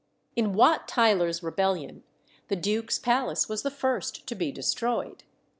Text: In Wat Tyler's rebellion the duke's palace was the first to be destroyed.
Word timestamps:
In 0.35 0.53
Wat 0.53 0.87
Tyler's 0.87 1.43
rebellion 1.43 2.01
the 2.47 2.55
duke's 2.55 2.97
palace 2.97 3.47
was 3.47 3.61
the 3.61 3.69
first 3.69 4.25
to 4.25 4.33
be 4.33 4.51
destroyed. 4.51 5.21